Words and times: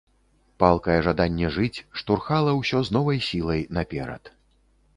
Палкае 0.61 0.95
жаданне 1.07 1.51
жыць 1.59 1.83
штурхала 2.01 2.51
ўсё 2.63 2.81
з 2.89 2.99
новай 2.99 3.23
сілай 3.29 3.61
наперад. 3.79 4.23